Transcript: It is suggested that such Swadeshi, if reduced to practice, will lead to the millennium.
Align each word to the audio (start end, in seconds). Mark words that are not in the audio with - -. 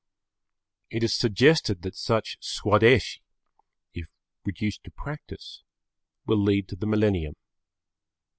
It 0.89 1.03
is 1.03 1.13
suggested 1.13 1.83
that 1.83 1.95
such 1.95 2.39
Swadeshi, 2.39 3.19
if 3.93 4.07
reduced 4.43 4.83
to 4.85 4.89
practice, 4.89 5.61
will 6.25 6.39
lead 6.41 6.67
to 6.69 6.75
the 6.75 6.87
millennium. 6.87 7.35